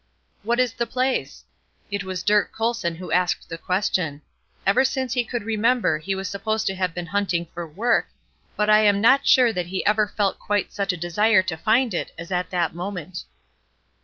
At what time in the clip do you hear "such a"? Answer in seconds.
10.73-10.97